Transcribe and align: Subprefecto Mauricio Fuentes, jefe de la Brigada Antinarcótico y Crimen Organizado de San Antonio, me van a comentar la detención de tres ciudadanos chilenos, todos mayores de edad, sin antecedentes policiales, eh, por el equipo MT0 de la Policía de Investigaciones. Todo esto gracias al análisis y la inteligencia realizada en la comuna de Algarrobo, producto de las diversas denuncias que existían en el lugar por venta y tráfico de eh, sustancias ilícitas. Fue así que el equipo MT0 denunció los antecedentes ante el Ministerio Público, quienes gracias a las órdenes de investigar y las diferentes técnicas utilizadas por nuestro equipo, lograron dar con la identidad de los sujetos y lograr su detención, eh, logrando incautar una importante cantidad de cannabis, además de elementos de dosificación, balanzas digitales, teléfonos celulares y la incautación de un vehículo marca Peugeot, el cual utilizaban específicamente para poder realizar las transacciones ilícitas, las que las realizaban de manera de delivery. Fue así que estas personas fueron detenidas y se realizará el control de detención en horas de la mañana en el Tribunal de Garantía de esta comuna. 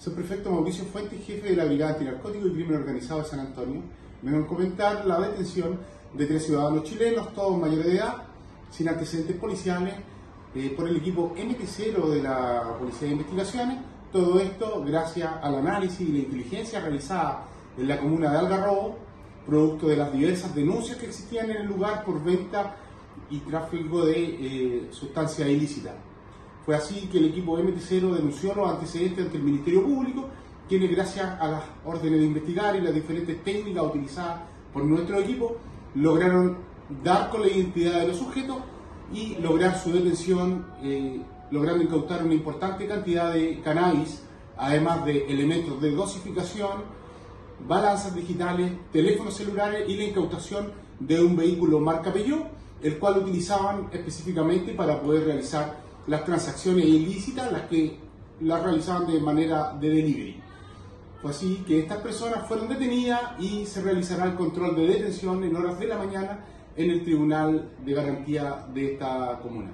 Subprefecto 0.00 0.50
Mauricio 0.50 0.86
Fuentes, 0.86 1.22
jefe 1.26 1.50
de 1.50 1.56
la 1.56 1.66
Brigada 1.66 1.92
Antinarcótico 1.92 2.46
y 2.46 2.52
Crimen 2.52 2.76
Organizado 2.76 3.20
de 3.20 3.28
San 3.28 3.40
Antonio, 3.40 3.82
me 4.22 4.32
van 4.32 4.44
a 4.44 4.46
comentar 4.46 5.04
la 5.04 5.20
detención 5.20 5.78
de 6.14 6.24
tres 6.24 6.46
ciudadanos 6.46 6.84
chilenos, 6.84 7.34
todos 7.34 7.60
mayores 7.60 7.84
de 7.84 7.96
edad, 7.96 8.22
sin 8.70 8.88
antecedentes 8.88 9.36
policiales, 9.36 9.92
eh, 10.54 10.72
por 10.74 10.88
el 10.88 10.96
equipo 10.96 11.34
MT0 11.36 12.08
de 12.08 12.22
la 12.22 12.76
Policía 12.78 13.08
de 13.08 13.12
Investigaciones. 13.12 13.76
Todo 14.10 14.40
esto 14.40 14.82
gracias 14.86 15.30
al 15.42 15.56
análisis 15.56 16.00
y 16.00 16.12
la 16.12 16.18
inteligencia 16.20 16.80
realizada 16.80 17.44
en 17.76 17.86
la 17.86 17.98
comuna 17.98 18.32
de 18.32 18.38
Algarrobo, 18.38 18.96
producto 19.44 19.86
de 19.86 19.98
las 19.98 20.10
diversas 20.14 20.54
denuncias 20.54 20.96
que 20.96 21.06
existían 21.08 21.50
en 21.50 21.58
el 21.58 21.66
lugar 21.66 22.06
por 22.06 22.24
venta 22.24 22.74
y 23.28 23.38
tráfico 23.40 24.06
de 24.06 24.16
eh, 24.24 24.88
sustancias 24.92 25.46
ilícitas. 25.46 25.92
Fue 26.64 26.76
así 26.76 27.08
que 27.10 27.18
el 27.18 27.26
equipo 27.26 27.58
MT0 27.58 28.14
denunció 28.14 28.54
los 28.54 28.68
antecedentes 28.68 29.24
ante 29.24 29.38
el 29.38 29.42
Ministerio 29.42 29.82
Público, 29.82 30.28
quienes 30.68 30.90
gracias 30.90 31.40
a 31.40 31.48
las 31.48 31.62
órdenes 31.84 32.20
de 32.20 32.26
investigar 32.26 32.76
y 32.76 32.80
las 32.80 32.94
diferentes 32.94 33.42
técnicas 33.42 33.84
utilizadas 33.84 34.40
por 34.72 34.84
nuestro 34.84 35.18
equipo, 35.18 35.56
lograron 35.94 36.58
dar 37.02 37.30
con 37.30 37.42
la 37.42 37.48
identidad 37.48 38.00
de 38.00 38.08
los 38.08 38.18
sujetos 38.18 38.58
y 39.12 39.36
lograr 39.36 39.76
su 39.76 39.92
detención, 39.92 40.66
eh, 40.82 41.20
logrando 41.50 41.82
incautar 41.82 42.24
una 42.24 42.34
importante 42.34 42.86
cantidad 42.86 43.32
de 43.32 43.60
cannabis, 43.62 44.22
además 44.56 45.04
de 45.04 45.26
elementos 45.26 45.80
de 45.80 45.90
dosificación, 45.90 47.00
balanzas 47.66 48.14
digitales, 48.14 48.72
teléfonos 48.92 49.34
celulares 49.34 49.88
y 49.88 49.96
la 49.96 50.04
incautación 50.04 50.72
de 50.98 51.22
un 51.22 51.36
vehículo 51.36 51.80
marca 51.80 52.12
Peugeot, 52.12 52.46
el 52.82 52.98
cual 52.98 53.18
utilizaban 53.18 53.88
específicamente 53.92 54.72
para 54.72 55.00
poder 55.00 55.24
realizar 55.24 55.89
las 56.06 56.24
transacciones 56.24 56.84
ilícitas, 56.84 57.52
las 57.52 57.62
que 57.62 57.98
las 58.40 58.62
realizaban 58.62 59.06
de 59.06 59.20
manera 59.20 59.72
de 59.80 59.88
delivery. 59.88 60.40
Fue 61.20 61.30
así 61.30 61.62
que 61.66 61.80
estas 61.80 61.98
personas 61.98 62.46
fueron 62.48 62.68
detenidas 62.68 63.20
y 63.38 63.66
se 63.66 63.82
realizará 63.82 64.24
el 64.24 64.34
control 64.34 64.74
de 64.76 64.86
detención 64.86 65.44
en 65.44 65.54
horas 65.54 65.78
de 65.78 65.86
la 65.86 65.98
mañana 65.98 66.44
en 66.76 66.90
el 66.90 67.04
Tribunal 67.04 67.70
de 67.84 67.92
Garantía 67.92 68.66
de 68.72 68.92
esta 68.92 69.38
comuna. 69.42 69.70